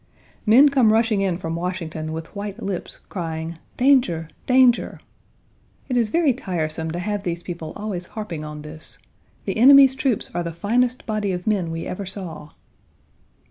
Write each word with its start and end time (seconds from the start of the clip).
Men 0.47 0.69
come 0.69 0.91
rushing 0.91 1.21
in 1.21 1.37
from 1.37 1.55
Washington 1.55 2.11
with 2.11 2.35
white 2.35 2.59
lips, 2.59 2.97
crying, 3.07 3.59
"Danger, 3.77 4.29
danger!" 4.47 4.99
It 5.89 5.95
is 5.95 6.09
very 6.09 6.33
tiresome 6.33 6.89
to 6.89 6.97
have 6.97 7.19
Page 7.19 7.29
50 7.29 7.29
these 7.29 7.43
people 7.43 7.73
always 7.75 8.07
harping 8.07 8.43
on 8.43 8.63
this: 8.63 8.97
"The 9.45 9.57
enemy's 9.57 9.93
troops 9.93 10.31
are 10.33 10.41
the 10.41 10.53
finest 10.53 11.05
body 11.05 11.31
of 11.31 11.45
men 11.45 11.69
we 11.69 11.85
ever 11.85 12.07
saw." 12.07 12.49